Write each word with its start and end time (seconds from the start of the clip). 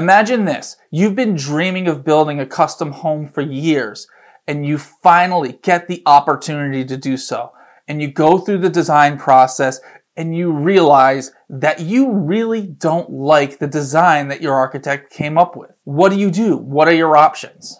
Imagine 0.00 0.46
this. 0.46 0.78
You've 0.90 1.14
been 1.14 1.34
dreaming 1.34 1.86
of 1.86 2.06
building 2.06 2.40
a 2.40 2.46
custom 2.46 2.90
home 2.90 3.28
for 3.28 3.42
years 3.42 4.08
and 4.48 4.64
you 4.64 4.78
finally 4.78 5.58
get 5.62 5.88
the 5.88 6.02
opportunity 6.06 6.86
to 6.86 6.96
do 6.96 7.18
so. 7.18 7.52
And 7.86 8.00
you 8.00 8.10
go 8.10 8.38
through 8.38 8.60
the 8.60 8.70
design 8.70 9.18
process 9.18 9.78
and 10.16 10.34
you 10.34 10.52
realize 10.52 11.32
that 11.50 11.80
you 11.80 12.14
really 12.14 12.66
don't 12.66 13.10
like 13.10 13.58
the 13.58 13.66
design 13.66 14.28
that 14.28 14.40
your 14.40 14.54
architect 14.54 15.12
came 15.12 15.36
up 15.36 15.54
with. 15.54 15.72
What 15.84 16.08
do 16.08 16.18
you 16.18 16.30
do? 16.30 16.56
What 16.56 16.88
are 16.88 16.94
your 16.94 17.18
options? 17.18 17.78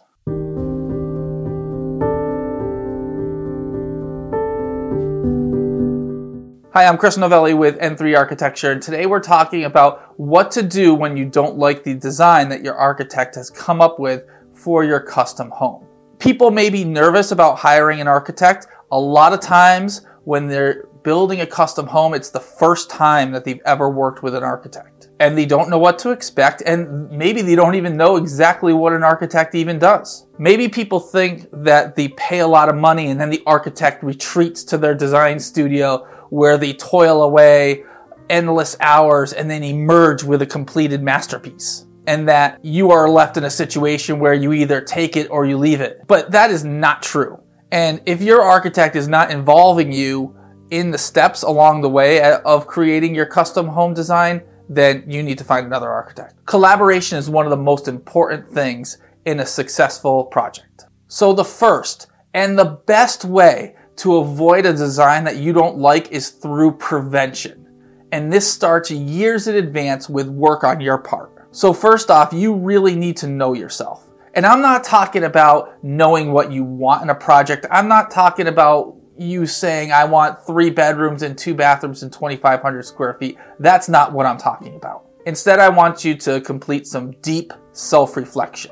Hi, 6.72 6.84
I'm 6.84 6.98
Chris 6.98 7.16
Novelli 7.16 7.52
with 7.52 7.80
N3 7.80 8.16
Architecture, 8.16 8.70
and 8.70 8.80
today 8.80 9.04
we're 9.04 9.18
talking 9.18 9.64
about 9.64 10.16
what 10.20 10.52
to 10.52 10.62
do 10.62 10.94
when 10.94 11.16
you 11.16 11.24
don't 11.24 11.58
like 11.58 11.82
the 11.82 11.94
design 11.94 12.48
that 12.48 12.62
your 12.62 12.76
architect 12.76 13.34
has 13.34 13.50
come 13.50 13.80
up 13.80 13.98
with 13.98 14.22
for 14.54 14.84
your 14.84 15.00
custom 15.00 15.50
home. 15.50 15.84
People 16.20 16.52
may 16.52 16.70
be 16.70 16.84
nervous 16.84 17.32
about 17.32 17.58
hiring 17.58 18.00
an 18.00 18.06
architect. 18.06 18.68
A 18.92 18.98
lot 18.98 19.32
of 19.32 19.40
times 19.40 20.02
when 20.22 20.46
they're 20.46 20.84
building 21.02 21.40
a 21.40 21.46
custom 21.46 21.88
home, 21.88 22.14
it's 22.14 22.30
the 22.30 22.38
first 22.38 22.88
time 22.88 23.32
that 23.32 23.44
they've 23.44 23.62
ever 23.66 23.90
worked 23.90 24.22
with 24.22 24.36
an 24.36 24.44
architect. 24.44 25.08
And 25.18 25.36
they 25.36 25.46
don't 25.46 25.70
know 25.70 25.78
what 25.78 25.98
to 26.00 26.10
expect, 26.10 26.62
and 26.64 27.10
maybe 27.10 27.42
they 27.42 27.56
don't 27.56 27.74
even 27.74 27.96
know 27.96 28.14
exactly 28.14 28.72
what 28.72 28.92
an 28.92 29.02
architect 29.02 29.56
even 29.56 29.80
does. 29.80 30.28
Maybe 30.38 30.68
people 30.68 31.00
think 31.00 31.48
that 31.52 31.96
they 31.96 32.08
pay 32.10 32.38
a 32.38 32.46
lot 32.46 32.68
of 32.68 32.76
money 32.76 33.08
and 33.08 33.20
then 33.20 33.30
the 33.30 33.42
architect 33.44 34.04
retreats 34.04 34.62
to 34.64 34.78
their 34.78 34.94
design 34.94 35.40
studio 35.40 36.06
where 36.30 36.56
they 36.56 36.72
toil 36.72 37.22
away 37.22 37.84
endless 38.28 38.76
hours 38.80 39.32
and 39.32 39.50
then 39.50 39.62
emerge 39.62 40.22
with 40.22 40.40
a 40.42 40.46
completed 40.46 41.02
masterpiece. 41.02 41.86
And 42.06 42.28
that 42.28 42.64
you 42.64 42.90
are 42.90 43.08
left 43.08 43.36
in 43.36 43.44
a 43.44 43.50
situation 43.50 44.18
where 44.18 44.34
you 44.34 44.52
either 44.52 44.80
take 44.80 45.16
it 45.16 45.30
or 45.30 45.44
you 45.44 45.58
leave 45.58 45.80
it. 45.80 46.00
But 46.06 46.30
that 46.30 46.50
is 46.50 46.64
not 46.64 47.02
true. 47.02 47.40
And 47.70 48.00
if 48.06 48.22
your 48.22 48.42
architect 48.42 48.96
is 48.96 49.06
not 49.06 49.30
involving 49.30 49.92
you 49.92 50.34
in 50.70 50.90
the 50.90 50.98
steps 50.98 51.42
along 51.42 51.82
the 51.82 51.88
way 51.88 52.20
of 52.22 52.66
creating 52.66 53.14
your 53.14 53.26
custom 53.26 53.68
home 53.68 53.94
design, 53.94 54.42
then 54.68 55.04
you 55.08 55.22
need 55.22 55.38
to 55.38 55.44
find 55.44 55.66
another 55.66 55.90
architect. 55.90 56.34
Collaboration 56.46 57.18
is 57.18 57.28
one 57.28 57.44
of 57.44 57.50
the 57.50 57.56
most 57.56 57.86
important 57.86 58.48
things 58.48 58.98
in 59.24 59.40
a 59.40 59.46
successful 59.46 60.24
project. 60.24 60.84
So 61.08 61.32
the 61.32 61.44
first 61.44 62.06
and 62.34 62.58
the 62.58 62.80
best 62.86 63.24
way 63.24 63.74
to 64.00 64.16
avoid 64.16 64.64
a 64.64 64.72
design 64.72 65.24
that 65.24 65.36
you 65.36 65.52
don't 65.52 65.76
like 65.76 66.10
is 66.10 66.30
through 66.30 66.72
prevention. 66.72 67.66
And 68.12 68.32
this 68.32 68.50
starts 68.50 68.90
years 68.90 69.46
in 69.46 69.56
advance 69.56 70.08
with 70.08 70.28
work 70.28 70.64
on 70.64 70.80
your 70.80 70.96
part. 70.96 71.46
So 71.50 71.74
first 71.74 72.10
off, 72.10 72.32
you 72.32 72.54
really 72.54 72.96
need 72.96 73.18
to 73.18 73.26
know 73.26 73.52
yourself. 73.52 74.06
And 74.34 74.46
I'm 74.46 74.62
not 74.62 74.84
talking 74.84 75.24
about 75.24 75.84
knowing 75.84 76.32
what 76.32 76.50
you 76.50 76.64
want 76.64 77.02
in 77.02 77.10
a 77.10 77.14
project. 77.14 77.66
I'm 77.70 77.88
not 77.88 78.10
talking 78.10 78.46
about 78.46 78.96
you 79.18 79.44
saying, 79.44 79.92
I 79.92 80.04
want 80.04 80.46
three 80.46 80.70
bedrooms 80.70 81.22
and 81.22 81.36
two 81.36 81.54
bathrooms 81.54 82.02
and 82.02 82.10
2,500 82.10 82.82
square 82.84 83.14
feet. 83.14 83.36
That's 83.58 83.88
not 83.88 84.12
what 84.12 84.24
I'm 84.24 84.38
talking 84.38 84.76
about. 84.76 85.04
Instead, 85.26 85.58
I 85.58 85.68
want 85.68 86.06
you 86.06 86.14
to 86.16 86.40
complete 86.40 86.86
some 86.86 87.10
deep 87.20 87.52
self 87.72 88.16
reflection. 88.16 88.70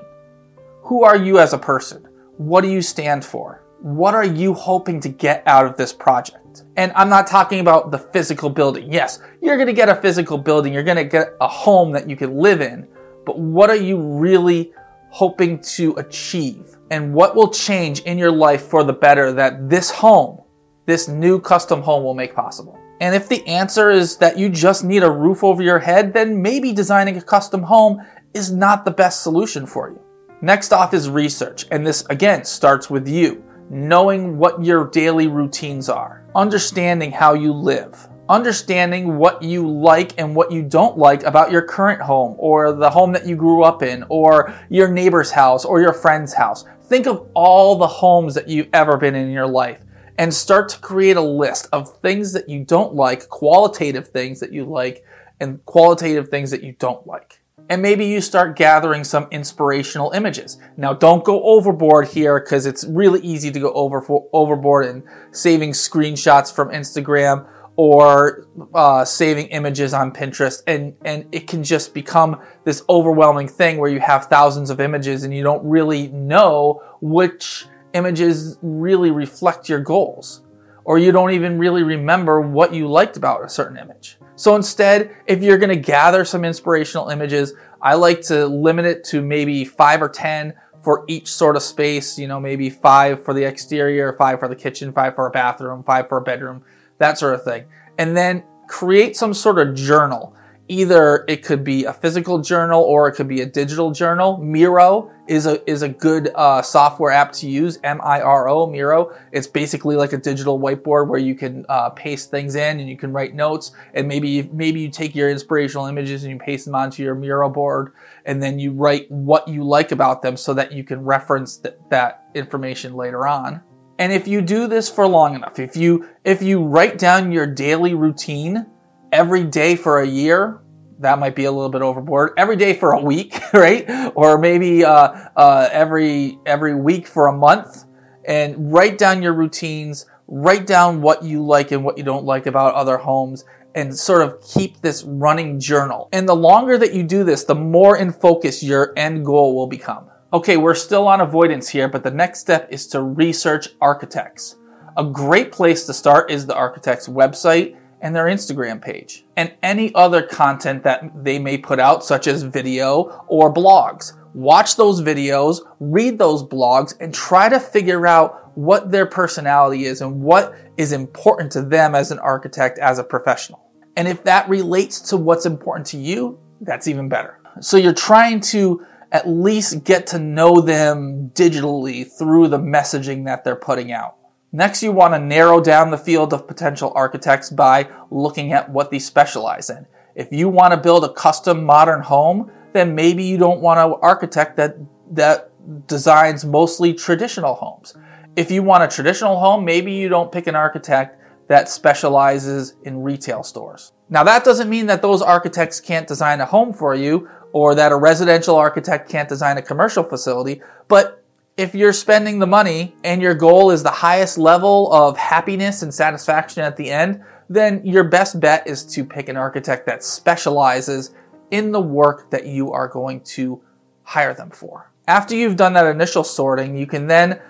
Who 0.84 1.05
are 1.05 1.17
you 1.17 1.39
as 1.39 1.53
a 1.53 1.59
person? 1.59 2.09
What 2.39 2.62
do 2.62 2.71
you 2.71 2.81
stand 2.81 3.27
for? 3.27 3.62
What 3.81 4.15
are 4.15 4.25
you 4.25 4.55
hoping 4.55 5.01
to 5.01 5.09
get 5.09 5.43
out 5.47 5.67
of 5.67 5.77
this 5.77 5.93
project? 5.93 6.65
And 6.77 6.93
I'm 6.97 7.09
not 7.09 7.27
talking 7.27 7.61
about 7.61 7.91
the 7.91 7.98
physical 7.98 8.51
building. 8.51 8.93
Yes, 8.93 9.21
you're 9.41 9.57
going 9.57 9.69
to 9.69 9.73
get 9.73 9.89
a 9.89 9.95
physical 9.95 10.39
building. 10.39 10.73
You're 10.73 10.83
going 10.83 10.97
to 10.97 11.05
get 11.05 11.34
a 11.41 11.48
home 11.48 11.93
that 11.93 12.11
you 12.11 12.17
can 12.17 12.37
live 12.37 12.61
in. 12.61 12.89
But 13.25 13.39
what 13.39 13.71
are 13.71 13.77
you 13.77 14.01
really 14.01 14.73
hoping 15.11 15.61
to 15.61 15.93
achieve? 15.95 16.77
And 16.91 17.15
what 17.15 17.37
will 17.37 17.51
change 17.51 18.01
in 18.01 18.19
your 18.19 18.33
life 18.33 18.62
for 18.62 18.83
the 18.83 18.93
better 18.93 19.33
that 19.33 19.69
this 19.69 19.91
home, 19.91 20.41
this 20.87 21.06
new 21.06 21.41
custom 21.41 21.83
home 21.83 22.03
will 22.03 22.15
make 22.15 22.34
possible? 22.34 22.78
And 23.00 23.15
if 23.15 23.28
the 23.28 23.47
answer 23.47 23.91
is 23.91 24.16
that 24.16 24.39
you 24.39 24.49
just 24.49 24.83
need 24.83 25.05
a 25.05 25.10
roof 25.10 25.45
over 25.45 25.62
your 25.62 25.78
head, 25.78 26.12
then 26.12 26.43
maybe 26.43 26.72
designing 26.72 27.16
a 27.16 27.22
custom 27.22 27.62
home 27.62 28.05
is 28.34 28.50
not 28.50 28.84
the 28.84 28.91
best 28.91 29.22
solution 29.22 29.66
for 29.66 29.91
you. 29.91 30.00
Next 30.41 30.72
off 30.72 30.95
is 30.95 31.09
research. 31.09 31.66
And 31.71 31.87
this 31.87 32.05
again 32.06 32.45
starts 32.45 32.91
with 32.91 33.06
you 33.06 33.45
knowing 33.71 34.39
what 34.39 34.65
your 34.65 34.89
daily 34.89 35.27
routines 35.27 35.89
are, 35.89 36.25
understanding 36.34 37.11
how 37.11 37.34
you 37.34 37.53
live, 37.53 38.09
understanding 38.29 39.17
what 39.17 39.43
you 39.43 39.69
like 39.69 40.12
and 40.19 40.34
what 40.34 40.53
you 40.53 40.62
don't 40.62 40.99
like 40.99 41.23
about 41.23 41.51
your 41.51 41.62
current 41.62 42.01
home 42.01 42.34
or 42.39 42.73
the 42.73 42.91
home 42.91 43.12
that 43.12 43.27
you 43.27 43.37
grew 43.37 43.62
up 43.62 43.83
in 43.83 44.05
or 44.09 44.55
your 44.69 44.89
neighbor's 44.89 45.31
house 45.31 45.65
or 45.65 45.81
your 45.81 45.93
friend's 45.93 46.34
house. 46.34 46.65
Think 46.83 47.07
of 47.07 47.27
all 47.34 47.77
the 47.77 47.87
homes 47.87 48.34
that 48.34 48.49
you've 48.49 48.69
ever 48.73 48.97
been 48.97 49.15
in 49.15 49.31
your 49.31 49.47
life 49.47 49.83
and 50.19 50.33
start 50.33 50.69
to 50.71 50.78
create 50.81 51.17
a 51.17 51.23
list 51.23 51.69
of 51.73 51.97
things 52.01 52.33
that 52.33 52.49
you 52.49 52.65
don't 52.65 52.95
like, 52.95 53.28
qualitative 53.28 54.09
things 54.09 54.41
that 54.41 54.53
you 54.53 54.65
like, 54.65 55.05
and 55.41 55.65
qualitative 55.65 56.28
things 56.28 56.51
that 56.51 56.65
you 56.65 56.73
don't 56.73 57.07
like 57.07 57.41
and 57.69 57.83
maybe 57.83 58.07
you 58.07 58.21
start 58.21 58.57
gathering 58.57 59.05
some 59.05 59.29
inspirational 59.31 60.11
images. 60.13 60.59
Now, 60.77 60.95
don't 60.95 61.25
go 61.25 61.43
overboard 61.43 62.09
here 62.09 62.41
because 62.41 62.67
it's 62.67 62.85
really 62.85 63.21
easy 63.21 63.51
to 63.51 63.61
go 63.61 63.73
over 63.73 64.05
overboard 64.33 64.87
and 64.87 65.03
saving 65.33 65.73
screenshots 65.73 66.55
from 66.55 66.71
Instagram 66.71 67.47
or 67.77 68.45
uh, 68.75 69.05
saving 69.05 69.47
images 69.49 69.95
on 69.95 70.11
Pinterest, 70.11 70.63
and 70.67 70.95
and 71.05 71.27
it 71.31 71.47
can 71.47 71.63
just 71.63 71.95
become 71.95 72.41
this 72.65 72.83
overwhelming 72.89 73.47
thing 73.47 73.79
where 73.79 73.89
you 73.89 74.01
have 74.01 74.27
thousands 74.27 74.69
of 74.71 74.81
images 74.81 75.23
and 75.23 75.33
you 75.33 75.45
don't 75.45 75.65
really 75.65 76.09
know 76.09 76.83
which 77.01 77.67
images 77.93 78.59
really 78.63 79.13
reflect 79.13 79.69
your 79.69 79.79
goals, 79.79 80.43
or 80.85 80.99
you 80.99 81.13
don't 81.13 81.31
even 81.31 81.57
really 81.59 81.85
remember 81.85 82.41
what 82.41 82.75
you 82.75 82.89
liked 82.89 83.17
about 83.17 83.45
a 83.45 83.49
certain 83.49 83.79
image. 83.79 84.18
So 84.38 84.54
instead, 84.54 85.16
if 85.26 85.43
you're 85.43 85.59
going 85.59 85.69
to 85.71 85.76
gather 85.76 86.25
some 86.25 86.44
inspirational 86.44 87.09
images, 87.09 87.54
I 87.82 87.94
like 87.94 88.21
to 88.28 88.47
limit 88.47 88.84
it 88.84 89.03
to 89.06 89.21
maybe 89.21 89.65
five 89.65 90.00
or 90.00 90.09
10 90.09 90.54
for 90.84 91.04
each 91.09 91.26
sort 91.26 91.56
of 91.56 91.62
space, 91.62 92.16
you 92.16 92.28
know, 92.28 92.38
maybe 92.38 92.71
five 92.71 93.25
for 93.25 93.34
the 93.34 93.43
exterior, 93.43 94.12
five 94.12 94.38
for 94.38 94.47
the 94.47 94.54
kitchen, 94.54 94.93
five 94.93 95.16
for 95.16 95.27
a 95.27 95.31
bathroom, 95.32 95.82
five 95.82 96.09
for 96.09 96.19
a 96.19 96.21
bedroom, 96.21 96.62
that 96.98 97.19
sort 97.19 97.34
of 97.34 97.43
thing. 97.43 97.65
And 97.98 98.16
then 98.16 98.44
create 98.69 99.16
some 99.16 99.34
sort 99.34 99.59
of 99.59 99.75
journal 99.75 100.37
either 100.69 101.25
it 101.29 101.43
could 101.43 101.65
be 101.65 101.84
a 101.84 101.93
physical 101.93 102.39
journal 102.39 102.83
or 102.83 103.09
it 103.09 103.12
could 103.15 103.29
be 103.29 103.41
a 103.41 103.47
digital 103.47 103.91
journal. 103.91 104.37
Miro 104.39 105.11
is 105.27 105.47
a 105.47 105.69
is 105.69 105.83
a 105.83 105.89
good 105.89 106.31
uh, 106.34 106.62
software 106.62 107.11
app 107.11 107.33
to 107.33 107.49
use. 107.49 107.79
M 107.83 108.01
I 108.03 108.21
R 108.21 108.49
O 108.49 108.67
Miro. 108.67 109.17
It's 109.33 109.47
basically 109.47 109.97
like 109.97 110.12
a 110.12 110.19
digital 110.19 110.61
whiteboard 110.61 111.09
where 111.09 111.19
you 111.19 111.34
can 111.34 111.65
uh, 111.69 111.91
paste 111.91 112.31
things 112.31 112.55
in 112.55 112.81
and 112.81 112.89
you 112.89 112.97
can 112.97 113.12
write 113.12 113.34
notes. 113.34 113.73
And 113.95 114.07
maybe 114.07 114.43
maybe 114.53 114.81
you 114.81 114.91
take 114.91 115.15
your 115.15 115.31
inspirational 115.31 115.87
images 115.87 116.23
and 116.23 116.33
you 116.33 116.39
paste 116.39 116.67
them 116.67 116.75
onto 116.75 117.03
your 117.03 117.15
Miro 117.15 117.49
board, 117.49 117.93
and 118.25 118.43
then 118.43 118.59
you 118.59 118.73
write 118.73 119.11
what 119.11 119.49
you 119.49 119.65
like 119.65 119.91
about 119.91 120.23
them 120.23 120.37
so 120.37 120.55
that 120.55 120.73
you 120.73 120.84
can 120.84 121.05
reference 121.05 121.57
th- 121.57 121.75
that 121.91 122.25
information 122.34 122.95
later 122.95 123.27
on. 123.27 123.62
And 123.99 124.12
if 124.12 124.28
you 124.28 124.43
do 124.43 124.69
this 124.69 124.89
for 124.89 125.09
long 125.09 125.34
enough, 125.34 125.59
if 125.59 125.77
you 125.77 126.09
if 126.25 126.41
you 126.41 126.62
write 126.62 126.99
down 126.99 127.33
your 127.33 127.47
daily 127.47 127.95
routine 127.95 128.67
every 129.13 129.45
day 129.45 129.77
for 129.77 130.01
a 130.01 130.07
year, 130.07 130.61
that 131.01 131.19
might 131.19 131.37
be 131.37 131.45
a 131.45 131.53
little 131.53 131.69
bit 131.69 131.83
overboard. 131.83 132.33
Every 132.37 132.57
day 132.57 132.75
for 132.75 132.93
a 132.93 133.01
week, 133.01 133.39
right? 133.53 133.89
Or 134.15 134.39
maybe 134.39 134.85
uh, 134.85 135.29
uh, 135.37 135.69
every 135.73 136.39
every 136.47 136.75
week 136.75 137.07
for 137.07 137.29
a 137.29 137.33
month, 137.33 137.85
and 138.27 138.73
write 138.73 138.99
down 138.99 139.23
your 139.23 139.33
routines. 139.33 140.07
Write 140.27 140.67
down 140.67 141.01
what 141.01 141.23
you 141.23 141.45
like 141.45 141.73
and 141.73 141.83
what 141.83 141.97
you 141.97 142.05
don't 142.05 142.25
like 142.25 142.47
about 142.47 142.75
other 142.75 142.99
homes, 142.99 143.45
and 143.75 143.97
sort 143.97 144.23
of 144.23 144.43
keep 144.47 144.81
this 144.81 145.03
running 145.05 145.59
journal. 145.59 146.09
And 146.13 146.29
the 146.29 146.37
longer 146.37 146.77
that 146.77 146.93
you 146.93 147.03
do 147.03 147.25
this, 147.25 147.45
the 147.45 147.55
more 147.55 147.97
in 147.97 148.13
focus 148.13 148.63
your 148.63 148.93
end 148.97 149.25
goal 149.25 149.54
will 149.54 149.66
become. 149.69 150.11
Okay, 150.31 150.59
we're 150.59 150.75
still 150.75 151.09
on 151.09 151.22
avoidance 151.22 151.71
here, 151.71 151.89
but 151.89 152.03
the 152.03 152.11
next 152.11 152.41
step 152.41 152.69
is 152.71 152.87
to 152.89 153.01
research 153.01 153.69
architects. 153.81 154.57
A 154.99 155.04
great 155.04 155.51
place 155.51 155.87
to 155.87 155.95
start 155.95 156.31
is 156.31 156.45
the 156.45 156.54
architect's 156.54 157.09
website 157.09 157.78
and 158.00 158.15
their 158.15 158.27
Instagram 158.27 158.80
page, 158.80 159.24
and 159.36 159.53
any 159.62 159.95
other 159.95 160.22
content 160.22 160.84
that 160.84 161.24
they 161.24 161.39
may 161.39 161.59
put 161.59 161.80
out, 161.80 162.04
such 162.04 162.27
as 162.27 162.42
video 162.42 163.24
or 163.28 163.53
blogs. 163.53 164.12
Watch 164.34 164.77
those 164.77 165.00
videos, 165.03 165.60
read 165.80 166.18
those 166.18 166.45
blogs, 166.45 166.95
and 167.00 167.12
try 167.12 167.48
to 167.48 167.59
figure 167.59 168.06
out 168.06 168.56
what 168.56 168.91
their 168.91 169.06
personality 169.06 169.84
is 169.84 170.00
and 170.00 170.21
what 170.21 170.54
is 170.77 170.92
important 170.92 171.50
to 171.53 171.62
them 171.62 171.95
as 171.95 172.10
an 172.10 172.18
architect, 172.18 172.78
as 172.78 172.98
a 172.98 173.04
professional. 173.04 173.65
And 173.97 174.06
if 174.06 174.22
that 174.24 174.48
relates 174.48 175.01
to 175.10 175.16
what's 175.16 175.47
important 175.47 175.86
to 175.89 175.97
you, 175.97 176.39
that's 176.60 176.86
even 176.86 177.09
better. 177.09 177.41
So 177.60 177.77
you're 177.77 177.92
trying 177.92 178.41
to 178.41 178.84
at 179.10 179.28
least 179.28 179.83
get 179.84 180.06
to 180.09 180.18
know 180.18 180.60
them 180.60 181.30
digitally 181.30 182.06
through 182.18 182.48
the 182.48 182.59
messaging 182.59 183.24
that 183.24 183.42
they're 183.42 183.56
putting 183.56 183.91
out. 183.91 184.17
Next, 184.53 184.83
you 184.83 184.92
want 184.92 185.15
to 185.15 185.18
narrow 185.18 185.60
down 185.60 185.91
the 185.91 185.98
field 185.98 186.33
of 186.33 186.48
potential 186.48 186.92
architects 186.95 187.50
by 187.50 187.89
looking 188.10 188.53
at 188.53 188.71
what 188.71 188.91
they 188.91 188.98
specialize 188.98 189.68
in. 189.68 189.86
If 190.15 190.33
you 190.33 190.48
want 190.48 190.72
to 190.72 190.80
build 190.80 191.04
a 191.04 191.12
custom 191.12 191.65
modern 191.65 192.00
home, 192.00 192.50
then 192.72 192.95
maybe 192.95 193.22
you 193.24 193.36
don't 193.36 193.60
want 193.60 193.78
an 193.78 193.98
architect 194.03 194.56
that 194.56 194.77
that 195.12 195.50
designs 195.86 196.45
mostly 196.45 196.95
traditional 196.95 197.54
homes. 197.54 197.95
If 198.36 198.50
you 198.50 198.62
want 198.62 198.84
a 198.84 198.89
traditional 198.89 199.39
home, 199.39 199.65
maybe 199.65 199.92
you 199.92 200.09
don't 200.09 200.33
pick 200.33 200.47
an 200.47 200.54
architect 200.54 201.21
that 201.48 201.68
specializes 201.68 202.74
in 202.84 203.03
retail 203.03 203.42
stores. 203.42 203.92
Now 204.09 204.24
that 204.24 204.44
doesn't 204.44 204.68
mean 204.68 204.86
that 204.86 205.03
those 205.03 205.22
architects 205.22 205.80
can't 205.80 206.06
design 206.06 206.41
a 206.41 206.47
home 206.47 206.72
for 206.72 206.94
you 206.94 207.28
or 207.53 207.74
that 207.74 207.92
a 207.92 207.97
residential 207.97 208.56
architect 208.56 209.09
can't 209.09 209.28
design 209.28 209.59
a 209.59 209.62
commercial 209.62 210.04
facility, 210.04 210.62
but 210.89 211.24
if 211.59 211.75
you're 211.75 211.93
spending 211.93 212.39
the 212.39 212.47
money 212.47 212.95
and 213.03 213.21
your 213.21 213.34
goal 213.34 213.72
is 213.72 213.83
the 213.83 213.91
highest 213.91 214.39
level 214.39 214.91
of 214.93 215.19
happiness 215.19 215.83
and 215.83 215.93
satisfaction 215.93 216.63
at 216.63 216.77
the 216.77 216.89
end, 216.89 217.21
then 217.51 217.84
your 217.84 218.05
best 218.05 218.39
bet 218.39 218.65
is 218.66 218.84
to 218.84 219.05
pick 219.05 219.28
an 219.28 219.37
architect 219.37 219.84
that 219.84 220.05
specializes 220.05 221.13
in 221.51 221.72
the 221.72 221.81
work 221.81 222.31
that 222.31 222.47
you 222.47 222.71
are 222.71 222.87
going 222.87 223.21
to 223.22 223.60
hire 224.05 224.33
them 224.33 224.51
for. 224.51 224.93
After 225.09 225.34
you've 225.34 225.57
done 225.57 225.72
that 225.72 225.87
initial 225.87 226.22
sorting, 226.22 226.77
you 226.77 226.87
can 226.87 227.09
then 227.09 227.41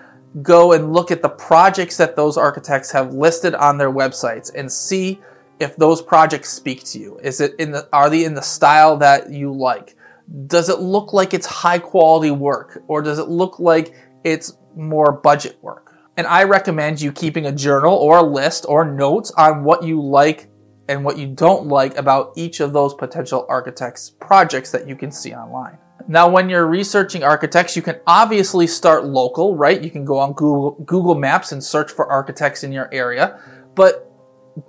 go 0.41 0.73
and 0.73 0.91
look 0.91 1.11
at 1.11 1.21
the 1.21 1.29
projects 1.29 1.97
that 1.97 2.15
those 2.15 2.35
architects 2.35 2.91
have 2.91 3.13
listed 3.13 3.53
on 3.53 3.77
their 3.77 3.91
websites 3.91 4.51
and 4.55 4.71
see 4.71 5.19
if 5.59 5.75
those 5.75 6.01
projects 6.01 6.49
speak 6.49 6.83
to 6.85 6.99
you. 6.99 7.19
Is 7.21 7.41
it 7.41 7.53
in 7.59 7.71
the 7.71 7.87
are 7.93 8.09
they 8.09 8.23
in 8.23 8.33
the 8.33 8.41
style 8.41 8.97
that 8.97 9.29
you 9.31 9.53
like? 9.53 9.95
Does 10.47 10.69
it 10.69 10.79
look 10.79 11.13
like 11.13 11.33
it's 11.33 11.45
high 11.45 11.79
quality 11.79 12.31
work 12.31 12.83
or 12.87 13.01
does 13.01 13.19
it 13.19 13.29
look 13.29 13.59
like 13.59 13.95
it's 14.23 14.57
more 14.75 15.11
budget 15.11 15.57
work? 15.61 15.95
And 16.17 16.27
I 16.27 16.43
recommend 16.43 16.99
you 16.99 17.11
keeping 17.11 17.45
a 17.45 17.51
journal 17.51 17.95
or 17.95 18.17
a 18.17 18.23
list 18.23 18.65
or 18.67 18.83
notes 18.83 19.31
on 19.31 19.63
what 19.63 19.83
you 19.83 20.01
like 20.01 20.49
and 20.89 21.05
what 21.05 21.17
you 21.17 21.27
don't 21.27 21.67
like 21.67 21.95
about 21.97 22.33
each 22.35 22.59
of 22.59 22.73
those 22.73 22.93
potential 22.93 23.45
architects' 23.47 24.09
projects 24.09 24.71
that 24.71 24.87
you 24.87 24.95
can 24.95 25.11
see 25.11 25.33
online. 25.33 25.77
Now, 26.07 26.27
when 26.27 26.49
you're 26.49 26.65
researching 26.65 27.23
architects, 27.23 27.75
you 27.75 27.83
can 27.83 27.99
obviously 28.07 28.65
start 28.65 29.05
local, 29.05 29.55
right? 29.55 29.79
You 29.79 29.91
can 29.91 30.03
go 30.03 30.17
on 30.17 30.33
Google, 30.33 30.71
Google 30.85 31.13
Maps 31.13 31.51
and 31.51 31.63
search 31.63 31.91
for 31.91 32.11
architects 32.11 32.63
in 32.63 32.71
your 32.71 32.89
area, 32.91 33.39
but 33.75 34.11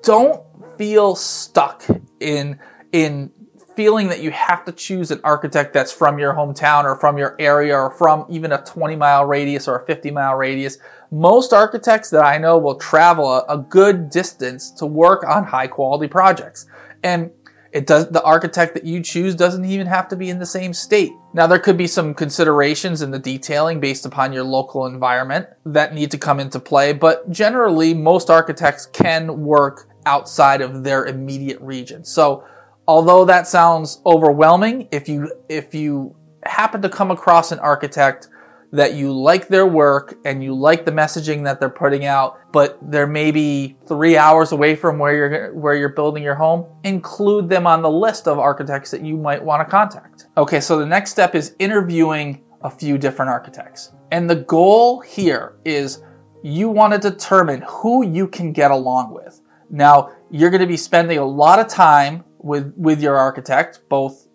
don't 0.02 0.42
feel 0.76 1.16
stuck 1.16 1.84
in, 2.20 2.58
in 2.92 3.32
feeling 3.80 4.08
that 4.08 4.20
you 4.20 4.30
have 4.30 4.62
to 4.62 4.72
choose 4.72 5.10
an 5.10 5.18
architect 5.24 5.72
that's 5.72 5.90
from 5.90 6.18
your 6.18 6.34
hometown 6.34 6.84
or 6.84 6.94
from 6.96 7.16
your 7.16 7.34
area 7.38 7.74
or 7.74 7.90
from 7.90 8.26
even 8.28 8.52
a 8.52 8.62
20 8.64 8.94
mile 8.94 9.24
radius 9.24 9.66
or 9.66 9.78
a 9.78 9.86
50 9.86 10.10
mile 10.10 10.34
radius. 10.34 10.76
Most 11.10 11.54
architects 11.54 12.10
that 12.10 12.22
I 12.22 12.36
know 12.36 12.58
will 12.58 12.74
travel 12.74 13.42
a, 13.48 13.56
good 13.56 14.10
distance 14.10 14.70
to 14.72 14.84
work 14.84 15.24
on 15.26 15.44
high 15.44 15.66
quality 15.66 16.08
projects. 16.08 16.66
And 17.02 17.30
it 17.72 17.86
does, 17.86 18.10
the 18.10 18.22
architect 18.22 18.74
that 18.74 18.84
you 18.84 19.00
choose 19.00 19.34
doesn't 19.34 19.64
even 19.64 19.86
have 19.86 20.08
to 20.08 20.16
be 20.16 20.28
in 20.28 20.38
the 20.38 20.44
same 20.44 20.74
state. 20.74 21.12
Now, 21.32 21.46
there 21.46 21.58
could 21.58 21.78
be 21.78 21.86
some 21.86 22.12
considerations 22.12 23.00
in 23.00 23.12
the 23.12 23.18
detailing 23.18 23.80
based 23.80 24.04
upon 24.04 24.34
your 24.34 24.44
local 24.44 24.84
environment 24.84 25.46
that 25.64 25.94
need 25.94 26.10
to 26.10 26.18
come 26.18 26.38
into 26.38 26.60
play, 26.60 26.92
but 26.92 27.30
generally, 27.30 27.94
most 27.94 28.28
architects 28.28 28.84
can 28.84 29.42
work 29.42 29.88
outside 30.04 30.60
of 30.60 30.84
their 30.84 31.06
immediate 31.06 31.62
region. 31.62 32.04
So, 32.04 32.44
although 32.90 33.24
that 33.24 33.46
sounds 33.46 34.02
overwhelming, 34.04 34.88
if 34.90 35.08
you, 35.08 35.32
if 35.48 35.76
you 35.76 36.16
happen 36.42 36.82
to 36.82 36.88
come 36.88 37.12
across 37.12 37.52
an 37.52 37.60
architect 37.60 38.26
that 38.72 38.94
you 38.94 39.12
like 39.12 39.46
their 39.46 39.64
work 39.64 40.18
and 40.24 40.42
you 40.42 40.52
like 40.52 40.84
the 40.84 40.90
messaging 40.90 41.44
that 41.44 41.60
they're 41.60 41.68
putting 41.68 42.04
out, 42.04 42.40
but 42.50 42.76
they're 42.82 43.06
maybe 43.06 43.76
three 43.86 44.16
hours 44.16 44.50
away 44.50 44.74
from 44.74 44.98
where 44.98 45.14
you're 45.14 45.54
where 45.54 45.76
you're 45.76 45.88
building 46.00 46.24
your 46.24 46.34
home, 46.34 46.66
include 46.82 47.48
them 47.48 47.64
on 47.64 47.80
the 47.80 47.90
list 47.90 48.26
of 48.26 48.40
architects 48.40 48.90
that 48.90 49.04
you 49.04 49.16
might 49.16 49.42
want 49.42 49.60
to 49.64 49.70
contact. 49.70 50.26
Okay, 50.36 50.60
so 50.60 50.76
the 50.76 50.86
next 50.86 51.12
step 51.12 51.36
is 51.36 51.54
interviewing 51.60 52.42
a 52.62 52.70
few 52.70 52.98
different 52.98 53.30
architects. 53.30 53.92
And 54.10 54.28
the 54.28 54.36
goal 54.36 55.00
here 55.00 55.54
is 55.64 56.02
you 56.42 56.68
want 56.68 56.92
to 56.92 57.10
determine 57.10 57.62
who 57.68 58.04
you 58.04 58.26
can 58.26 58.52
get 58.52 58.72
along 58.72 59.14
with. 59.14 59.40
Now, 59.70 60.10
you're 60.28 60.50
going 60.50 60.60
to 60.60 60.66
be 60.66 60.76
spending 60.76 61.18
a 61.18 61.24
lot 61.24 61.60
of 61.60 61.68
time 61.68 62.24
with 62.42 62.72
with 62.76 63.00
your 63.02 63.16
architect, 63.16 63.80
both 63.88 64.26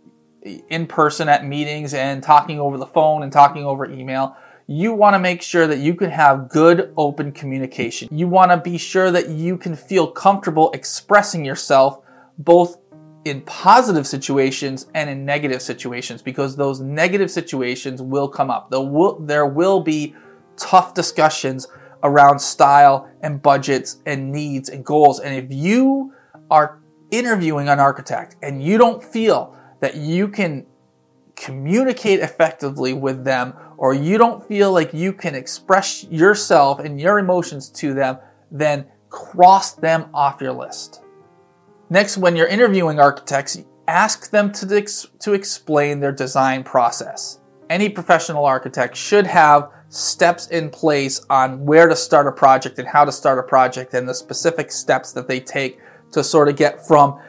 in 0.70 0.86
person 0.86 1.28
at 1.28 1.46
meetings 1.46 1.94
and 1.94 2.22
talking 2.22 2.60
over 2.60 2.78
the 2.78 2.86
phone 2.86 3.24
and 3.24 3.32
talking 3.32 3.66
over 3.66 3.86
email. 3.86 4.38
You 4.68 4.94
want 4.94 5.14
to 5.14 5.20
make 5.20 5.42
sure 5.42 5.68
that 5.68 5.80
you 5.80 5.94
can 5.94 6.10
have 6.10 6.50
good 6.50 6.92
open 6.98 7.32
communication. 7.32 8.08
You 8.12 8.28
want 8.28 8.52
to 8.52 8.58
be 8.58 8.78
sure 8.78 9.12
that 9.12 9.30
you 9.30 9.58
can 9.58 9.76
feel 9.76 10.08
comfortable 10.08 10.72
expressing 10.72 11.46
yourself 11.46 12.00
both 12.38 12.78
in 13.26 13.42
positive 13.42 14.06
situations 14.06 14.88
and 14.94 15.10
in 15.10 15.26
negative 15.26 15.62
situations 15.62 16.22
because 16.22 16.56
those 16.56 16.80
negative 16.80 17.30
situations 17.30 18.02
will 18.02 18.28
come 18.28 18.52
up. 18.52 18.70
There 18.70 18.82
will, 18.82 19.20
there 19.20 19.48
will 19.48 19.82
be 19.82 20.16
tough 20.58 20.94
discussions 20.94 21.68
around 22.04 22.40
style 22.40 23.10
and 23.22 23.42
budgets 23.42 23.98
and 24.06 24.32
needs 24.32 24.70
and 24.70 24.86
goals. 24.86 25.20
And 25.20 25.36
if 25.36 25.52
you 25.52 26.14
are 26.52 26.80
interviewing 27.12 27.70
an 27.70 27.80
architect 27.80 28.36
and 28.42 28.64
you 28.64 28.78
don't 28.78 29.04
feel 29.04 29.58
that 29.80 29.96
you 29.96 30.28
can 30.28 30.66
communicate 31.36 32.20
effectively 32.20 32.94
with 32.94 33.24
them 33.24 33.54
or 33.78 33.94
you 33.94 34.18
don't 34.18 34.48
feel 34.48 34.72
like 34.72 34.94
you 34.94 35.12
can 35.12 35.36
express 35.36 36.06
yourself 36.06 36.80
and 36.80 37.00
your 37.00 37.20
emotions 37.20 37.70
to 37.70 37.94
them, 37.94 38.18
then 38.52 38.86
cross 39.10 39.74
them 39.74 40.10
off 40.14 40.42
your 40.42 40.54
list. 40.54 41.02
Next, 41.90 42.18
when 42.18 42.36
you're 42.36 42.48
interviewing 42.48 43.00
architects, 43.00 43.62
ask 43.88 44.32
them 44.32 44.52
to, 44.54 44.86
to 45.20 45.34
explain 45.34 46.00
their 46.00 46.12
design 46.12 46.64
process. 46.64 47.40
Any 47.70 47.90
professional 47.90 48.46
architect 48.46 48.96
should 48.96 49.28
have 49.28 49.70
steps 49.90 50.48
in 50.48 50.70
place 50.70 51.24
on 51.30 51.64
where 51.66 51.88
to 51.88 51.96
start 51.96 52.28
a 52.28 52.32
project 52.32 52.80
and 52.80 52.88
how 52.88 53.06
to 53.06 53.12
start 53.12 53.40
a 53.40 53.44
project 53.44 53.94
and 53.94 54.08
the 54.08 54.14
specific 54.14 54.72
steps 54.72 55.12
that 55.14 55.28
they 55.28 55.40
take 55.40 55.80
to 56.16 56.24
sort 56.24 56.50
of 56.50 56.56
get 56.56 56.86
from 56.86 57.20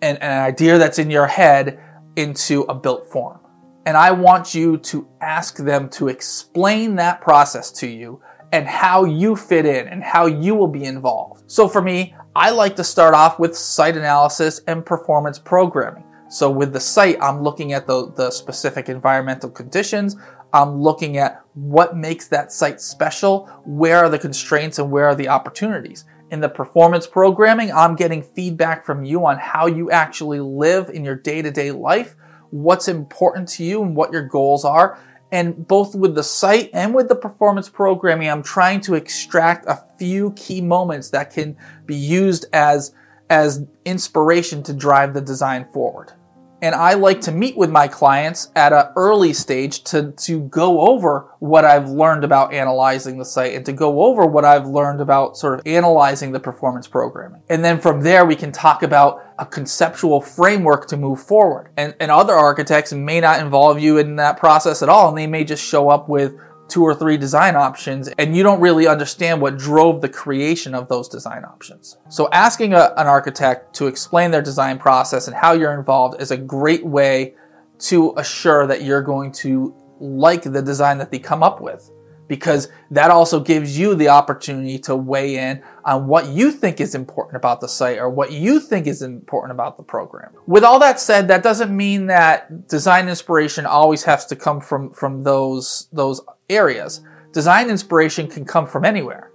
an, 0.00 0.16
an 0.16 0.42
idea 0.42 0.78
that's 0.78 0.98
in 0.98 1.10
your 1.10 1.26
head 1.26 1.78
into 2.16 2.62
a 2.62 2.74
built 2.74 3.06
form. 3.12 3.38
And 3.86 3.96
I 3.96 4.10
want 4.10 4.54
you 4.54 4.78
to 4.78 5.08
ask 5.20 5.56
them 5.56 5.88
to 5.90 6.08
explain 6.08 6.96
that 6.96 7.20
process 7.20 7.70
to 7.72 7.86
you 7.86 8.20
and 8.52 8.66
how 8.66 9.04
you 9.04 9.36
fit 9.36 9.66
in 9.66 9.88
and 9.88 10.02
how 10.02 10.26
you 10.26 10.54
will 10.54 10.68
be 10.68 10.84
involved. 10.84 11.44
So 11.50 11.68
for 11.68 11.82
me, 11.82 12.14
I 12.34 12.50
like 12.50 12.76
to 12.76 12.84
start 12.84 13.14
off 13.14 13.38
with 13.38 13.56
site 13.56 13.96
analysis 13.96 14.60
and 14.66 14.84
performance 14.84 15.38
programming. 15.38 16.04
So 16.28 16.50
with 16.50 16.72
the 16.72 16.80
site, 16.80 17.16
I'm 17.20 17.42
looking 17.42 17.72
at 17.72 17.86
the, 17.86 18.12
the 18.12 18.30
specific 18.30 18.88
environmental 18.88 19.50
conditions. 19.50 20.16
I'm 20.52 20.80
looking 20.80 21.16
at 21.16 21.42
what 21.54 21.96
makes 21.96 22.28
that 22.28 22.52
site 22.52 22.80
special, 22.80 23.46
where 23.64 23.98
are 23.98 24.08
the 24.08 24.18
constraints 24.18 24.78
and 24.78 24.90
where 24.90 25.06
are 25.06 25.14
the 25.14 25.28
opportunities. 25.28 26.04
In 26.30 26.40
the 26.40 26.48
performance 26.48 27.06
programming, 27.06 27.72
I'm 27.72 27.96
getting 27.96 28.22
feedback 28.22 28.84
from 28.84 29.02
you 29.02 29.24
on 29.24 29.38
how 29.38 29.66
you 29.66 29.90
actually 29.90 30.40
live 30.40 30.90
in 30.90 31.02
your 31.02 31.14
day 31.14 31.40
to 31.40 31.50
day 31.50 31.70
life, 31.70 32.14
what's 32.50 32.86
important 32.86 33.48
to 33.48 33.64
you, 33.64 33.82
and 33.82 33.96
what 33.96 34.12
your 34.12 34.24
goals 34.24 34.64
are. 34.64 34.98
And 35.32 35.66
both 35.66 35.94
with 35.94 36.14
the 36.14 36.22
site 36.22 36.70
and 36.74 36.94
with 36.94 37.08
the 37.08 37.14
performance 37.14 37.70
programming, 37.70 38.28
I'm 38.28 38.42
trying 38.42 38.82
to 38.82 38.94
extract 38.94 39.66
a 39.66 39.82
few 39.98 40.32
key 40.32 40.60
moments 40.60 41.10
that 41.10 41.32
can 41.32 41.56
be 41.86 41.96
used 41.96 42.44
as, 42.52 42.94
as 43.30 43.66
inspiration 43.86 44.62
to 44.64 44.74
drive 44.74 45.14
the 45.14 45.20
design 45.22 45.66
forward. 45.72 46.12
And 46.60 46.74
I 46.74 46.94
like 46.94 47.20
to 47.22 47.32
meet 47.32 47.56
with 47.56 47.70
my 47.70 47.86
clients 47.86 48.50
at 48.56 48.72
an 48.72 48.86
early 48.96 49.32
stage 49.32 49.84
to, 49.84 50.12
to 50.12 50.40
go 50.40 50.88
over 50.88 51.32
what 51.38 51.64
I've 51.64 51.88
learned 51.88 52.24
about 52.24 52.52
analyzing 52.52 53.18
the 53.18 53.24
site 53.24 53.54
and 53.54 53.64
to 53.66 53.72
go 53.72 54.02
over 54.02 54.26
what 54.26 54.44
I've 54.44 54.66
learned 54.66 55.00
about 55.00 55.36
sort 55.36 55.58
of 55.58 55.66
analyzing 55.66 56.32
the 56.32 56.40
performance 56.40 56.88
programming. 56.88 57.42
And 57.48 57.64
then 57.64 57.80
from 57.80 58.00
there, 58.00 58.24
we 58.24 58.34
can 58.34 58.50
talk 58.50 58.82
about 58.82 59.24
a 59.38 59.46
conceptual 59.46 60.20
framework 60.20 60.88
to 60.88 60.96
move 60.96 61.22
forward. 61.22 61.70
And, 61.76 61.94
and 62.00 62.10
other 62.10 62.34
architects 62.34 62.92
may 62.92 63.20
not 63.20 63.40
involve 63.40 63.78
you 63.78 63.98
in 63.98 64.16
that 64.16 64.36
process 64.36 64.82
at 64.82 64.88
all, 64.88 65.08
and 65.08 65.16
they 65.16 65.28
may 65.28 65.44
just 65.44 65.64
show 65.64 65.88
up 65.88 66.08
with 66.08 66.34
two 66.68 66.82
or 66.82 66.94
three 66.94 67.16
design 67.16 67.56
options 67.56 68.08
and 68.18 68.36
you 68.36 68.42
don't 68.42 68.60
really 68.60 68.86
understand 68.86 69.40
what 69.40 69.56
drove 69.56 70.00
the 70.00 70.08
creation 70.08 70.74
of 70.74 70.88
those 70.88 71.08
design 71.08 71.44
options. 71.44 71.96
So 72.08 72.28
asking 72.32 72.74
a, 72.74 72.92
an 72.96 73.06
architect 73.06 73.74
to 73.76 73.86
explain 73.86 74.30
their 74.30 74.42
design 74.42 74.78
process 74.78 75.26
and 75.26 75.36
how 75.36 75.52
you're 75.52 75.74
involved 75.74 76.20
is 76.20 76.30
a 76.30 76.36
great 76.36 76.84
way 76.84 77.34
to 77.80 78.12
assure 78.16 78.66
that 78.66 78.82
you're 78.82 79.02
going 79.02 79.32
to 79.32 79.74
like 80.00 80.42
the 80.42 80.62
design 80.62 80.98
that 80.98 81.10
they 81.10 81.18
come 81.18 81.42
up 81.42 81.60
with 81.60 81.90
because 82.28 82.68
that 82.90 83.10
also 83.10 83.40
gives 83.40 83.78
you 83.78 83.94
the 83.94 84.08
opportunity 84.08 84.78
to 84.78 84.94
weigh 84.94 85.36
in 85.36 85.62
on 85.84 86.06
what 86.06 86.28
you 86.28 86.52
think 86.52 86.80
is 86.80 86.94
important 86.94 87.36
about 87.36 87.60
the 87.60 87.68
site 87.68 87.98
or 87.98 88.10
what 88.10 88.30
you 88.30 88.60
think 88.60 88.86
is 88.86 89.00
important 89.00 89.50
about 89.50 89.76
the 89.78 89.82
program. 89.82 90.30
With 90.46 90.62
all 90.62 90.78
that 90.80 91.00
said, 91.00 91.28
that 91.28 91.42
doesn't 91.42 91.74
mean 91.74 92.06
that 92.06 92.68
design 92.68 93.08
inspiration 93.08 93.64
always 93.64 94.04
has 94.04 94.26
to 94.26 94.36
come 94.36 94.60
from, 94.60 94.92
from 94.92 95.24
those, 95.24 95.88
those 95.90 96.20
areas. 96.48 97.02
Design 97.32 97.70
inspiration 97.70 98.26
can 98.26 98.44
come 98.44 98.66
from 98.66 98.84
anywhere. 98.84 99.30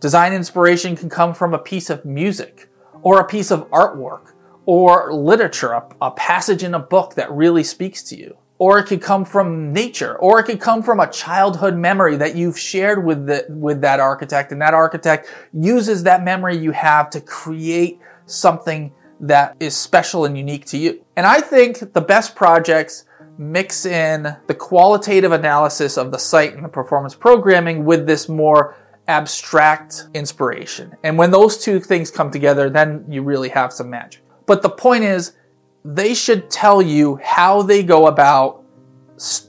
Design 0.00 0.32
inspiration 0.32 0.96
can 0.96 1.08
come 1.08 1.34
from 1.34 1.54
a 1.54 1.58
piece 1.58 1.90
of 1.90 2.04
music 2.04 2.68
or 3.02 3.20
a 3.20 3.26
piece 3.26 3.50
of 3.50 3.68
artwork 3.70 4.32
or 4.64 5.12
literature, 5.12 5.72
a, 5.72 5.84
a 6.00 6.10
passage 6.12 6.62
in 6.62 6.74
a 6.74 6.78
book 6.78 7.14
that 7.14 7.30
really 7.32 7.64
speaks 7.64 8.02
to 8.04 8.16
you. 8.16 8.36
or 8.62 8.78
it 8.78 8.84
could 8.84 9.02
come 9.02 9.24
from 9.24 9.72
nature, 9.72 10.14
or 10.18 10.38
it 10.38 10.44
could 10.44 10.60
come 10.60 10.84
from 10.84 11.00
a 11.00 11.10
childhood 11.10 11.76
memory 11.76 12.14
that 12.14 12.36
you've 12.36 12.56
shared 12.56 13.04
with 13.04 13.26
the, 13.26 13.44
with 13.48 13.80
that 13.80 13.98
architect, 13.98 14.52
and 14.52 14.62
that 14.62 14.72
architect 14.72 15.28
uses 15.52 16.04
that 16.04 16.22
memory 16.22 16.56
you 16.56 16.70
have 16.70 17.10
to 17.10 17.20
create 17.20 17.98
something 18.26 18.92
that 19.18 19.56
is 19.58 19.76
special 19.76 20.24
and 20.26 20.38
unique 20.38 20.64
to 20.64 20.78
you. 20.78 21.04
And 21.16 21.26
I 21.26 21.40
think 21.40 21.92
the 21.92 22.00
best 22.00 22.36
projects 22.36 23.04
mix 23.42 23.84
in 23.84 24.36
the 24.46 24.54
qualitative 24.54 25.32
analysis 25.32 25.98
of 25.98 26.10
the 26.10 26.18
site 26.18 26.54
and 26.54 26.64
the 26.64 26.68
performance 26.68 27.14
programming 27.14 27.84
with 27.84 28.06
this 28.06 28.28
more 28.28 28.76
abstract 29.08 30.04
inspiration. 30.14 30.94
And 31.02 31.18
when 31.18 31.30
those 31.30 31.58
two 31.58 31.80
things 31.80 32.10
come 32.10 32.30
together, 32.30 32.70
then 32.70 33.04
you 33.08 33.22
really 33.22 33.48
have 33.48 33.72
some 33.72 33.90
magic. 33.90 34.22
But 34.46 34.62
the 34.62 34.70
point 34.70 35.04
is, 35.04 35.32
they 35.84 36.14
should 36.14 36.50
tell 36.50 36.80
you 36.80 37.18
how 37.22 37.62
they 37.62 37.82
go 37.82 38.06
about 38.06 38.64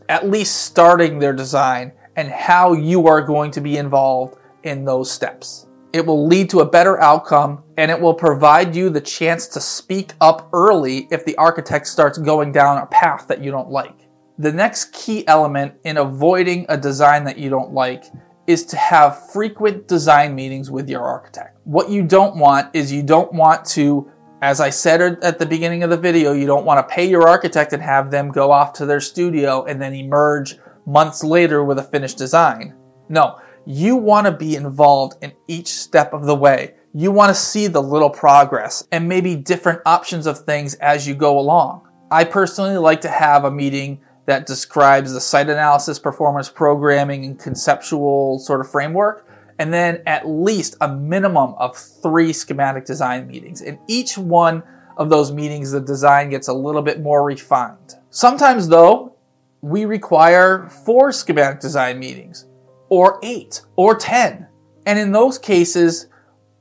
at 0.10 0.30
least 0.30 0.64
starting 0.64 1.20
their 1.20 1.34
design 1.34 1.92
and 2.16 2.30
how 2.30 2.74
you 2.74 3.08
are 3.08 3.22
going 3.22 3.52
to 3.52 3.62
be 3.62 3.78
involved 3.78 4.38
in 4.64 4.86
those 4.86 5.12
steps. 5.12 5.68
It 5.94 6.04
will 6.04 6.26
lead 6.26 6.50
to 6.50 6.62
a 6.62 6.66
better 6.66 7.00
outcome 7.00 7.64
and 7.78 7.92
it 7.92 8.02
will 8.02 8.16
provide 8.16 8.76
you 8.76 8.90
the 8.90 9.00
chance 9.00 9.48
to 9.50 9.62
speak 9.62 10.14
up 10.20 10.50
early 10.52 11.08
if 11.12 11.24
the 11.24 11.36
architect 11.38 11.86
starts 11.86 12.18
going 12.18 12.52
down 12.52 12.80
a 12.80 12.88
path 12.88 13.28
that 13.28 13.44
you 13.44 13.52
don't 13.52 13.70
like. 13.70 14.08
The 14.40 14.52
next 14.52 14.92
key 14.92 15.28
element 15.28 15.76
in 15.84 15.98
avoiding 15.98 16.66
a 16.68 16.78
design 16.78 17.24
that 17.26 17.38
you 17.38 17.52
don't 17.52 17.74
like 17.74 18.06
is 18.48 18.66
to 18.66 18.76
have 18.76 19.32
frequent 19.32 19.88
design 19.88 20.34
meetings 20.34 20.72
with 20.72 20.90
your 20.90 21.04
architect. 21.04 21.60
What 21.64 21.92
you 21.92 22.02
don't 22.02 22.38
want 22.38 22.76
is 22.76 22.92
you 22.92 23.04
don't 23.04 23.32
want 23.32 23.64
to, 23.68 24.12
as 24.42 24.60
I 24.60 24.72
said 24.72 25.00
at 25.24 25.38
the 25.38 25.46
beginning 25.46 25.84
of 25.84 25.92
the 25.92 25.98
video, 25.98 26.34
you 26.34 26.48
don't 26.48 26.66
want 26.66 26.80
to 26.80 26.94
pay 26.94 27.08
your 27.08 27.28
architect 27.28 27.72
and 27.72 27.84
have 27.84 28.10
them 28.10 28.32
go 28.32 28.52
off 28.52 28.74
to 28.74 28.88
their 28.88 29.00
studio 29.00 29.64
and 29.66 29.80
then 29.80 29.94
emerge 29.94 30.58
months 30.88 31.24
later 31.24 31.64
with 31.64 31.78
a 31.78 31.84
finished 31.84 32.18
design. 32.18 32.76
No, 33.10 33.40
you 33.66 33.96
want 33.96 34.26
to 34.26 34.32
be 34.32 34.56
involved 34.56 35.24
in 35.24 35.34
each 35.48 35.68
step 35.68 36.14
of 36.14 36.26
the 36.26 36.36
way. 36.36 36.76
You 36.94 37.12
want 37.12 37.30
to 37.30 37.42
see 37.42 37.68
the 37.68 37.82
little 37.82 38.10
progress 38.10 38.86
and 38.92 39.08
maybe 39.08 39.36
different 39.36 39.82
options 39.86 40.28
of 40.28 40.40
things 40.40 40.76
as 40.76 41.08
you 41.08 41.16
go 41.16 41.40
along. 41.40 41.88
I 42.12 42.24
personally 42.26 42.78
like 42.78 43.02
to 43.02 43.10
have 43.10 43.46
a 43.46 43.52
meeting 43.52 44.02
that 44.26 44.46
describes 44.46 45.14
the 45.14 45.22
site 45.22 45.50
analysis, 45.50 46.00
performance 46.00 46.50
programming, 46.50 47.26
and 47.26 47.40
conceptual 47.40 48.40
sort 48.40 48.62
of 48.62 48.70
framework. 48.70 49.28
And 49.60 49.74
then 49.74 50.02
at 50.06 50.28
least 50.28 50.76
a 50.82 50.88
minimum 50.88 51.56
of 51.58 51.78
three 51.78 52.34
schematic 52.34 52.86
design 52.86 53.28
meetings. 53.28 53.62
In 53.62 53.80
each 53.88 54.18
one 54.18 54.64
of 54.98 55.10
those 55.10 55.32
meetings, 55.32 55.72
the 55.72 55.82
design 55.82 56.30
gets 56.30 56.48
a 56.48 56.54
little 56.54 56.82
bit 56.82 57.02
more 57.02 57.24
refined. 57.24 57.96
Sometimes, 58.10 58.68
though, 58.68 59.16
we 59.62 59.86
require 59.86 60.68
four 60.70 61.12
schematic 61.12 61.60
design 61.60 62.00
meetings, 62.00 62.46
or 62.94 63.18
eight, 63.24 63.60
or 63.76 63.96
10. 63.96 64.48
And 64.86 65.00
in 65.00 65.12
those 65.12 65.40
cases, 65.40 66.10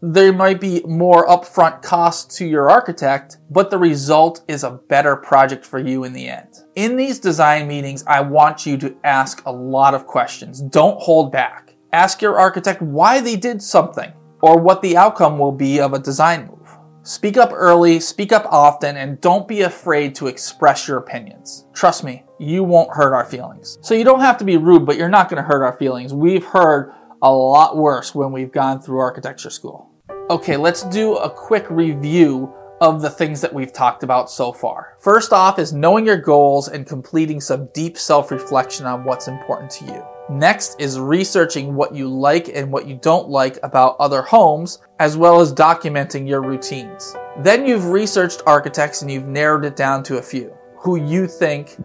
there 0.00 0.32
might 0.32 0.62
be 0.62 0.80
more 0.86 1.26
upfront 1.26 1.82
costs 1.82 2.38
to 2.38 2.46
your 2.46 2.70
architect, 2.70 3.36
but 3.50 3.68
the 3.68 3.76
result 3.76 4.42
is 4.48 4.64
a 4.64 4.80
better 4.88 5.14
project 5.14 5.62
for 5.66 5.78
you 5.78 6.04
in 6.04 6.14
the 6.14 6.26
end. 6.26 6.48
In 6.74 6.96
these 6.96 7.18
design 7.18 7.68
meetings, 7.68 8.02
I 8.06 8.22
want 8.22 8.64
you 8.64 8.78
to 8.78 8.96
ask 9.04 9.42
a 9.44 9.52
lot 9.52 9.92
of 9.92 10.06
questions. 10.06 10.62
Don't 10.62 10.98
hold 11.02 11.32
back. 11.32 11.74
Ask 11.92 12.22
your 12.22 12.38
architect 12.40 12.80
why 12.80 13.20
they 13.20 13.36
did 13.36 13.60
something 13.62 14.10
or 14.40 14.58
what 14.58 14.80
the 14.80 14.96
outcome 14.96 15.38
will 15.38 15.52
be 15.52 15.80
of 15.80 15.92
a 15.92 15.98
design 15.98 16.46
move. 16.46 16.61
Speak 17.04 17.36
up 17.36 17.50
early, 17.52 17.98
speak 17.98 18.30
up 18.30 18.46
often, 18.46 18.96
and 18.96 19.20
don't 19.20 19.48
be 19.48 19.62
afraid 19.62 20.14
to 20.14 20.28
express 20.28 20.86
your 20.86 20.98
opinions. 20.98 21.66
Trust 21.72 22.04
me, 22.04 22.22
you 22.38 22.62
won't 22.62 22.94
hurt 22.94 23.12
our 23.12 23.24
feelings. 23.24 23.76
So 23.80 23.94
you 23.94 24.04
don't 24.04 24.20
have 24.20 24.38
to 24.38 24.44
be 24.44 24.56
rude, 24.56 24.86
but 24.86 24.96
you're 24.96 25.08
not 25.08 25.28
going 25.28 25.42
to 25.42 25.46
hurt 25.46 25.64
our 25.64 25.76
feelings. 25.78 26.14
We've 26.14 26.44
heard 26.44 26.92
a 27.20 27.32
lot 27.32 27.76
worse 27.76 28.14
when 28.14 28.30
we've 28.30 28.52
gone 28.52 28.80
through 28.80 29.00
architecture 29.00 29.50
school. 29.50 29.90
Okay, 30.30 30.56
let's 30.56 30.84
do 30.84 31.16
a 31.16 31.28
quick 31.28 31.68
review 31.70 32.54
of 32.80 33.02
the 33.02 33.10
things 33.10 33.40
that 33.40 33.52
we've 33.52 33.72
talked 33.72 34.04
about 34.04 34.30
so 34.30 34.52
far. 34.52 34.96
First 35.00 35.32
off 35.32 35.58
is 35.58 35.72
knowing 35.72 36.06
your 36.06 36.16
goals 36.16 36.68
and 36.68 36.86
completing 36.86 37.40
some 37.40 37.68
deep 37.74 37.98
self-reflection 37.98 38.86
on 38.86 39.02
what's 39.02 39.26
important 39.26 39.72
to 39.72 39.86
you. 39.86 40.04
Next 40.32 40.80
is 40.80 40.98
researching 40.98 41.74
what 41.74 41.94
you 41.94 42.08
like 42.08 42.48
and 42.48 42.72
what 42.72 42.86
you 42.86 42.96
don't 43.02 43.28
like 43.28 43.58
about 43.62 43.96
other 44.00 44.22
homes, 44.22 44.78
as 44.98 45.14
well 45.14 45.42
as 45.42 45.52
documenting 45.52 46.26
your 46.26 46.40
routines. 46.40 47.14
Then 47.40 47.66
you've 47.66 47.84
researched 47.90 48.42
architects 48.46 49.02
and 49.02 49.10
you've 49.10 49.26
narrowed 49.26 49.66
it 49.66 49.76
down 49.76 50.02
to 50.04 50.16
a 50.16 50.22
few 50.22 50.50
who 50.78 50.96
you 50.96 51.26
think 51.26 51.76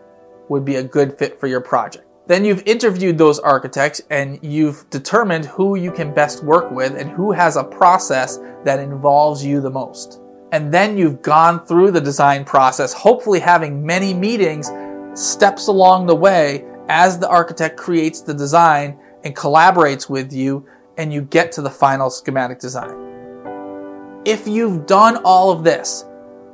would 0.47 0.63
be 0.63 0.77
a 0.77 0.83
good 0.83 1.19
fit 1.19 1.37
for 1.37 1.47
your 1.47 1.59
project. 1.59 2.05
Then 2.27 2.45
you've 2.45 2.65
interviewed 2.65 3.17
those 3.17 3.37
architects 3.39 4.01
and 4.11 4.39
you've 4.41 4.89
determined 4.91 5.43
who 5.43 5.75
you 5.75 5.91
can 5.91 6.13
best 6.13 6.41
work 6.41 6.71
with 6.71 6.95
and 6.95 7.09
who 7.09 7.33
has 7.33 7.57
a 7.57 7.65
process 7.65 8.39
that 8.63 8.79
involves 8.79 9.45
you 9.45 9.59
the 9.59 9.69
most. 9.69 10.21
And 10.53 10.73
then 10.73 10.97
you've 10.97 11.21
gone 11.21 11.65
through 11.65 11.91
the 11.91 11.99
design 11.99 12.45
process, 12.45 12.93
hopefully 12.93 13.41
having 13.41 13.85
many 13.85 14.13
meetings, 14.13 14.71
steps 15.15 15.67
along 15.67 16.05
the 16.05 16.15
way 16.15 16.63
as 16.89 17.20
the 17.20 17.29
architect 17.29 17.77
creates 17.77 18.22
the 18.22 18.34
design 18.34 18.98
and 19.24 19.36
collaborates 19.36 20.10
with 20.10 20.32
you 20.32 20.65
and 20.98 21.13
you 21.13 21.22
get 21.22 21.51
to 21.53 21.62
the 21.62 21.70
final 21.70 22.10
schematic 22.10 22.60
design. 22.60 24.22
If 24.25 24.48
you've 24.48 24.86
done 24.86 25.17
all 25.24 25.51
of 25.51 25.63
this, 25.63 26.06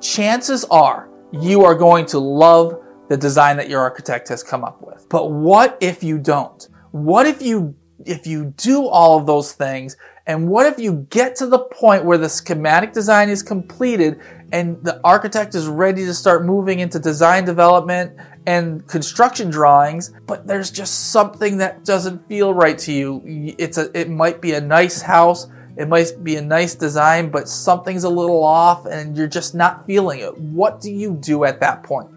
chances 0.02 0.66
are 0.66 1.10
you 1.32 1.63
are 1.63 1.75
going 1.75 2.06
to 2.08 2.20
love 2.20 2.80
the 3.10 3.18
design 3.18 3.58
that 3.58 3.70
your 3.70 3.82
architect 3.82 4.28
has 4.30 4.44
come 4.44 4.63
up 4.63 4.82
with. 4.82 5.08
But 5.10 5.32
what 5.32 5.78
if 5.82 6.04
you 6.04 6.20
don't? 6.20 6.68
What 6.92 7.25
if 7.25 7.42
you 7.42 7.75
if 8.06 8.28
you 8.28 8.54
do 8.58 8.86
all 8.86 9.18
of 9.18 9.25
those 9.25 9.54
things 9.54 9.96
and 10.25 10.50
what 10.50 10.66
if 10.66 10.78
you 10.78 11.08
get 11.10 11.36
to 11.38 11.48
the 11.48 11.60
point 11.60 12.06
where 12.06 12.18
the 12.18 12.30
schematic 12.30 12.92
design 12.92 13.30
is 13.30 13.42
completed 13.42 14.20
and 14.53 14.81
the 14.83 15.01
architect 15.03 15.55
is 15.55 15.67
ready 15.67 16.05
to 16.05 16.13
start 16.13 16.45
moving 16.45 16.79
into 16.79 17.00
design 17.00 17.43
development 17.43 18.15
and 18.45 18.88
construction 18.88 19.50
drawings, 19.50 20.13
but 20.27 20.45
there's 20.45 20.69
just 20.69 21.12
something 21.12 21.57
that 21.57 21.83
doesn't 21.83 22.27
feel 22.27 22.53
right 22.53 22.77
to 22.77 22.93
you. 22.93 23.55
It's 23.57 23.79
a 23.79 23.89
it 24.00 24.12
might 24.12 24.41
be 24.41 24.53
a 24.53 24.62
nice 24.62 25.01
house, 25.01 25.48
it 25.75 25.88
might 25.88 26.24
be 26.24 26.36
a 26.36 26.41
nice 26.41 26.75
design, 26.75 27.31
but 27.31 27.50
something's 27.50 28.03
a 28.03 28.10
little 28.10 28.43
off 28.43 28.86
and 28.86 29.17
you're 29.17 29.27
just 29.27 29.55
not 29.55 29.88
feeling 29.88 30.19
it. 30.19 30.38
What 30.38 30.79
do 30.79 30.91
you 30.91 31.15
do 31.15 31.45
at 31.45 31.60
that 31.62 31.81
point? 31.81 32.12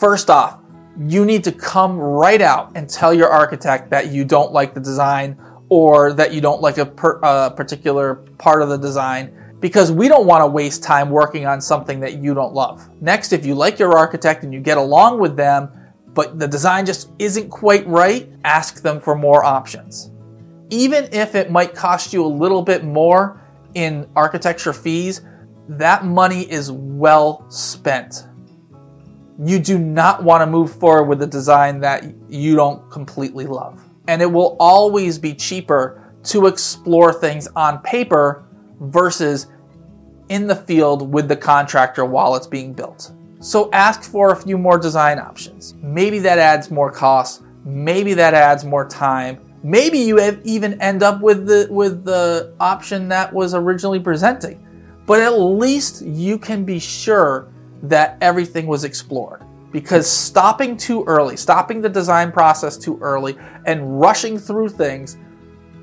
First 0.00 0.30
off, 0.30 0.60
you 0.98 1.26
need 1.26 1.44
to 1.44 1.52
come 1.52 1.98
right 1.98 2.40
out 2.40 2.72
and 2.74 2.88
tell 2.88 3.12
your 3.12 3.28
architect 3.28 3.90
that 3.90 4.10
you 4.10 4.24
don't 4.24 4.50
like 4.50 4.72
the 4.72 4.80
design 4.80 5.38
or 5.68 6.14
that 6.14 6.32
you 6.32 6.40
don't 6.40 6.62
like 6.62 6.78
a, 6.78 6.86
per, 6.86 7.20
a 7.22 7.50
particular 7.50 8.14
part 8.38 8.62
of 8.62 8.70
the 8.70 8.78
design 8.78 9.36
because 9.62 9.90
we 9.90 10.08
don't 10.08 10.26
want 10.26 10.42
to 10.42 10.46
waste 10.46 10.82
time 10.82 11.08
working 11.08 11.46
on 11.46 11.62
something 11.62 12.00
that 12.00 12.18
you 12.18 12.34
don't 12.34 12.52
love. 12.52 12.86
Next, 13.00 13.32
if 13.32 13.46
you 13.46 13.54
like 13.54 13.78
your 13.78 13.96
architect 13.96 14.44
and 14.44 14.52
you 14.52 14.60
get 14.60 14.76
along 14.76 15.18
with 15.18 15.34
them, 15.34 15.70
but 16.12 16.38
the 16.38 16.46
design 16.46 16.84
just 16.84 17.10
isn't 17.18 17.48
quite 17.48 17.86
right, 17.86 18.30
ask 18.44 18.82
them 18.82 19.00
for 19.00 19.14
more 19.14 19.42
options. 19.42 20.10
Even 20.68 21.08
if 21.12 21.34
it 21.34 21.50
might 21.50 21.74
cost 21.74 22.12
you 22.12 22.22
a 22.22 22.28
little 22.28 22.60
bit 22.60 22.84
more 22.84 23.40
in 23.72 24.06
architecture 24.14 24.74
fees, 24.74 25.22
that 25.66 26.04
money 26.04 26.42
is 26.50 26.70
well 26.70 27.48
spent 27.48 28.26
you 29.44 29.58
do 29.58 29.78
not 29.78 30.22
want 30.22 30.42
to 30.42 30.46
move 30.46 30.72
forward 30.72 31.04
with 31.04 31.22
a 31.22 31.26
design 31.26 31.80
that 31.80 32.04
you 32.28 32.54
don't 32.54 32.88
completely 32.90 33.46
love. 33.46 33.82
And 34.08 34.20
it 34.20 34.30
will 34.30 34.56
always 34.60 35.18
be 35.18 35.34
cheaper 35.34 36.12
to 36.24 36.46
explore 36.46 37.12
things 37.12 37.48
on 37.56 37.80
paper 37.80 38.44
versus 38.82 39.46
in 40.28 40.46
the 40.46 40.56
field 40.56 41.12
with 41.12 41.28
the 41.28 41.36
contractor 41.36 42.04
while 42.04 42.34
it's 42.34 42.46
being 42.46 42.72
built. 42.72 43.12
So 43.40 43.70
ask 43.72 44.02
for 44.02 44.32
a 44.32 44.36
few 44.36 44.56
more 44.56 44.78
design 44.78 45.18
options. 45.18 45.74
Maybe 45.82 46.18
that 46.20 46.38
adds 46.38 46.70
more 46.70 46.90
costs, 46.90 47.42
maybe 47.64 48.14
that 48.14 48.34
adds 48.34 48.64
more 48.64 48.86
time. 48.86 49.40
Maybe 49.64 49.98
you 49.98 50.20
even 50.44 50.80
end 50.80 51.02
up 51.02 51.20
with 51.20 51.46
the 51.46 51.68
with 51.70 52.04
the 52.04 52.54
option 52.58 53.08
that 53.08 53.32
was 53.32 53.54
originally 53.54 54.00
presenting. 54.00 54.64
But 55.06 55.20
at 55.20 55.38
least 55.38 56.02
you 56.02 56.38
can 56.38 56.64
be 56.64 56.78
sure 56.78 57.52
that 57.82 58.16
everything 58.20 58.66
was 58.66 58.84
explored. 58.84 59.42
Because 59.72 60.08
stopping 60.08 60.76
too 60.76 61.02
early, 61.04 61.36
stopping 61.36 61.80
the 61.80 61.88
design 61.88 62.30
process 62.30 62.76
too 62.76 62.98
early, 63.00 63.38
and 63.66 64.00
rushing 64.00 64.38
through 64.38 64.68
things, 64.68 65.16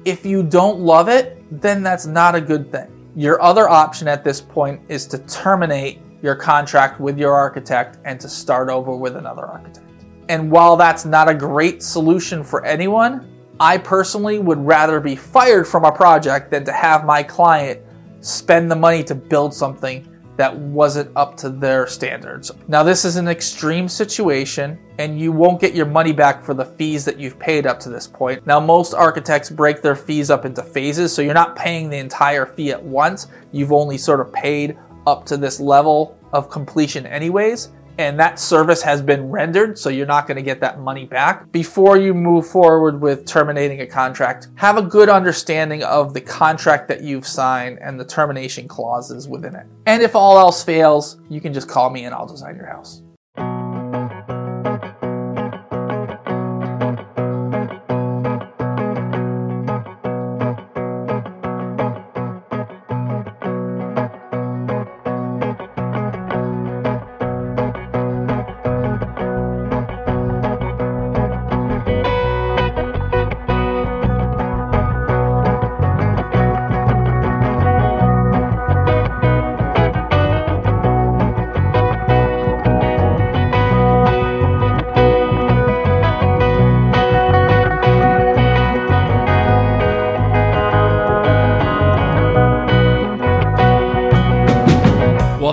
if 0.05 0.25
you 0.25 0.43
don't 0.43 0.79
love 0.79 1.09
it, 1.09 1.38
then 1.51 1.83
that's 1.83 2.05
not 2.05 2.35
a 2.35 2.41
good 2.41 2.71
thing. 2.71 3.11
Your 3.15 3.41
other 3.41 3.67
option 3.67 4.07
at 4.07 4.23
this 4.23 4.39
point 4.39 4.81
is 4.87 5.05
to 5.07 5.17
terminate 5.19 5.99
your 6.21 6.35
contract 6.35 6.99
with 6.99 7.17
your 7.17 7.33
architect 7.33 7.97
and 8.05 8.19
to 8.19 8.29
start 8.29 8.69
over 8.69 8.95
with 8.95 9.15
another 9.15 9.45
architect. 9.45 9.85
And 10.27 10.51
while 10.51 10.77
that's 10.77 11.05
not 11.05 11.27
a 11.27 11.33
great 11.33 11.81
solution 11.81 12.43
for 12.43 12.63
anyone, 12.65 13.27
I 13.59 13.77
personally 13.77 14.39
would 14.39 14.59
rather 14.59 14.99
be 14.99 15.15
fired 15.15 15.67
from 15.67 15.85
a 15.85 15.91
project 15.91 16.51
than 16.51 16.63
to 16.65 16.71
have 16.71 17.05
my 17.05 17.23
client 17.23 17.81
spend 18.21 18.69
the 18.69 18.75
money 18.75 19.03
to 19.03 19.15
build 19.15 19.53
something 19.53 20.07
that 20.39 20.55
wasn't 20.55 21.11
up 21.17 21.35
to 21.35 21.49
their 21.49 21.85
standards. 21.85 22.49
Now, 22.69 22.81
this 22.81 23.03
is 23.03 23.17
an 23.17 23.27
extreme 23.27 23.89
situation, 23.89 24.79
and 24.97 25.19
you 25.19 25.33
won't 25.33 25.59
get 25.59 25.75
your 25.75 25.85
money 25.85 26.13
back 26.13 26.45
for 26.45 26.53
the 26.53 26.63
fees 26.63 27.03
that 27.03 27.19
you've 27.19 27.37
paid 27.37 27.67
up 27.67 27.77
to 27.81 27.89
this 27.89 28.07
point. 28.07 28.47
Now, 28.47 28.57
most 28.57 28.93
architects 28.93 29.49
break 29.49 29.81
their 29.81 29.97
fees 29.97 30.29
up 30.29 30.45
into 30.45 30.63
phases, 30.63 31.13
so 31.13 31.21
you're 31.21 31.33
not 31.33 31.57
paying 31.57 31.89
the 31.89 31.97
entire 31.97 32.45
fee 32.45 32.71
at 32.71 32.81
once. 32.81 33.27
You've 33.51 33.73
only 33.73 33.97
sort 33.97 34.21
of 34.21 34.31
paid 34.31 34.77
up 35.05 35.25
to 35.25 35.35
this 35.35 35.59
level 35.59 36.17
of 36.31 36.49
completion, 36.49 37.05
anyways 37.05 37.71
and 37.99 38.17
that 38.17 38.39
service 38.39 38.81
has 38.81 39.01
been 39.01 39.29
rendered, 39.29 39.77
so 39.77 39.89
you're 39.89 40.07
not 40.07 40.25
going 40.25 40.37
to 40.37 40.41
get 40.41 40.61
that 40.61 40.79
money 40.79 41.05
back. 41.05 41.51
Before 41.51 41.97
you 41.97 42.13
move 42.13 42.47
forward 42.47 43.01
with 43.01 43.25
terminating 43.25 43.81
a 43.81 43.85
contract, 43.85 44.47
have 44.55 44.77
a 44.77 44.81
good 44.81 45.09
understanding 45.09 45.83
of 45.83 46.13
the 46.13 46.21
contract 46.21 46.87
that 46.87 47.03
you've 47.03 47.27
signed 47.27 47.77
and 47.81 47.99
the 47.99 48.05
termination 48.05 48.69
clauses 48.69 49.27
within 49.27 49.53
it. 49.53 49.67
And 49.85 50.01
if 50.01 50.15
all 50.15 50.39
else 50.39 50.63
fails, 50.63 51.19
you 51.27 51.41
can 51.41 51.53
just 51.53 51.67
call 51.67 51.89
me 51.89 52.05
and 52.05 52.15
I'll 52.15 52.25
design 52.25 52.55
your 52.55 52.67
house. 52.67 53.01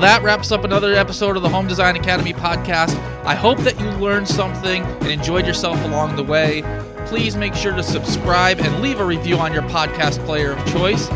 That 0.07 0.23
wraps 0.23 0.53
up 0.53 0.63
another 0.63 0.95
episode 0.95 1.37
of 1.37 1.43
the 1.43 1.49
Home 1.49 1.67
Design 1.67 1.97
Academy 1.97 2.33
podcast. 2.33 2.95
I 3.25 3.35
hope 3.35 3.59
that 3.63 3.77
you 3.81 3.87
learned 3.99 4.29
something 4.29 4.85
and 4.85 5.09
enjoyed 5.09 5.49
yourself 5.49 5.83
along 5.83 6.15
the 6.15 6.23
way. 6.23 6.63
Please 7.07 7.35
make 7.35 7.55
sure 7.55 7.75
to 7.75 7.83
subscribe 7.83 8.61
and 8.61 8.81
leave 8.81 9.01
a 9.01 9.05
review 9.05 9.37
on 9.37 9.53
your 9.53 9.65
podcast 9.65 10.25
player 10.25 10.53
of 10.53 10.65
choice. 10.73 11.09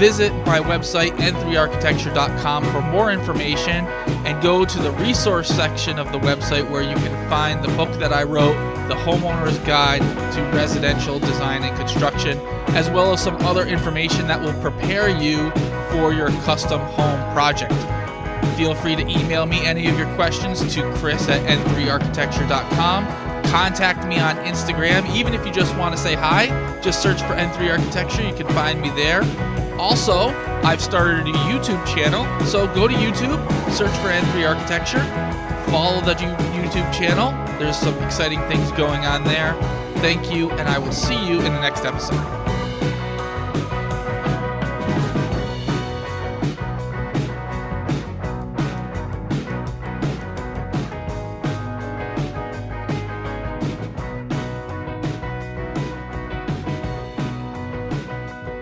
Visit 0.00 0.32
my 0.46 0.58
website, 0.58 1.12
n3architecture.com, 1.18 2.64
for 2.72 2.80
more 2.82 3.12
information 3.12 3.86
and 4.26 4.42
go 4.42 4.64
to 4.64 4.78
the 4.80 4.90
resource 4.94 5.48
section 5.48 6.00
of 6.00 6.10
the 6.10 6.18
website 6.18 6.68
where 6.68 6.82
you 6.82 6.96
can 6.96 7.30
find 7.30 7.62
the 7.62 7.68
book 7.76 7.92
that 8.00 8.12
I 8.12 8.24
wrote, 8.24 8.56
The 8.88 8.96
Homeowner's 8.96 9.58
Guide 9.60 10.00
to 10.00 10.42
Residential 10.52 11.20
Design 11.20 11.62
and 11.62 11.76
Construction, 11.76 12.36
as 12.74 12.90
well 12.90 13.12
as 13.12 13.22
some 13.22 13.36
other 13.42 13.64
information 13.64 14.26
that 14.26 14.40
will 14.40 14.60
prepare 14.60 15.08
you 15.08 15.52
for 15.92 16.12
your 16.12 16.30
custom 16.42 16.80
home 16.80 17.32
project. 17.32 17.93
Feel 18.56 18.74
free 18.74 18.96
to 18.96 19.02
email 19.02 19.46
me 19.46 19.64
any 19.66 19.88
of 19.88 19.98
your 19.98 20.12
questions 20.14 20.60
to 20.74 20.82
chris 20.94 21.28
at 21.28 21.40
n3architecture.com. 21.48 23.06
Contact 23.50 24.06
me 24.06 24.18
on 24.18 24.36
Instagram. 24.38 25.08
Even 25.14 25.34
if 25.34 25.46
you 25.46 25.52
just 25.52 25.76
want 25.76 25.94
to 25.94 26.00
say 26.00 26.14
hi, 26.14 26.46
just 26.80 27.02
search 27.02 27.20
for 27.22 27.34
N3 27.34 27.78
Architecture. 27.78 28.22
You 28.26 28.34
can 28.34 28.48
find 28.48 28.80
me 28.80 28.90
there. 28.90 29.22
Also, 29.78 30.28
I've 30.64 30.80
started 30.80 31.26
a 31.26 31.32
YouTube 31.32 31.84
channel, 31.86 32.24
so 32.46 32.66
go 32.74 32.88
to 32.88 32.94
YouTube, 32.94 33.38
search 33.70 33.94
for 33.98 34.08
N3 34.08 34.48
Architecture, 34.48 35.02
follow 35.70 36.00
the 36.00 36.14
YouTube 36.14 36.92
channel. 36.92 37.32
There's 37.58 37.76
some 37.76 37.96
exciting 38.02 38.40
things 38.48 38.70
going 38.72 39.04
on 39.04 39.24
there. 39.24 39.54
Thank 39.96 40.32
you, 40.32 40.50
and 40.52 40.68
I 40.68 40.78
will 40.78 40.92
see 40.92 41.14
you 41.26 41.38
in 41.38 41.52
the 41.52 41.60
next 41.60 41.84
episode. 41.84 42.43